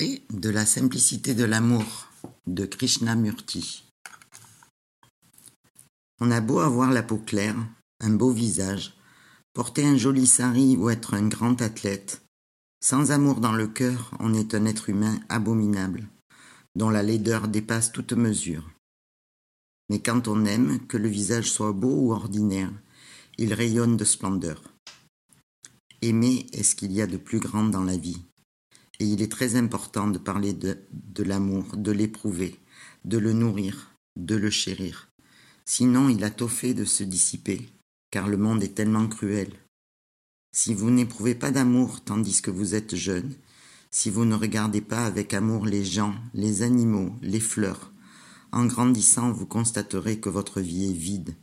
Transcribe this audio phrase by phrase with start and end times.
[0.00, 1.84] De la simplicité de l'amour
[2.46, 3.84] de Krishnamurti.
[6.20, 7.56] On a beau avoir la peau claire,
[8.00, 8.94] un beau visage,
[9.52, 12.22] porter un joli sari ou être un grand athlète,
[12.82, 16.08] sans amour dans le cœur, on est un être humain abominable,
[16.76, 18.70] dont la laideur dépasse toute mesure.
[19.90, 22.72] Mais quand on aime, que le visage soit beau ou ordinaire,
[23.36, 24.62] il rayonne de splendeur.
[26.00, 28.22] Aimer est ce qu'il y a de plus grand dans la vie.
[29.00, 30.76] Et il est très important de parler de,
[31.22, 32.60] l'amour, de l'éprouver,
[33.04, 35.08] de le nourrir, de le chérir.
[35.64, 37.68] Sinon, il a tôt fait de se dissiper,
[38.10, 39.52] car le monde est tellement cruel.
[40.52, 43.34] Si vous n'éprouvez pas d'amour tandis que vous êtes jeune,
[43.90, 47.92] si vous ne regardez pas avec amour les gens, les animaux, les fleurs,
[48.52, 51.36] en grandissant, vous constaterez que votre vie est vide.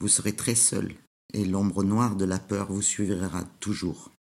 [0.00, 0.94] Vous serez très seul,
[1.34, 4.12] et l'ombre noire de la peur vous suivra toujours.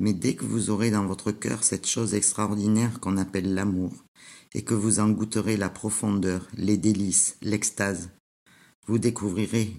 [0.00, 3.92] Mais dès que vous aurez dans votre cœur cette chose extraordinaire qu'on appelle l'amour,
[4.54, 8.10] et que vous en goûterez la profondeur, les délices, l'extase,
[8.86, 9.76] vous découvrirez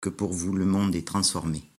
[0.00, 1.71] que pour vous le monde est transformé.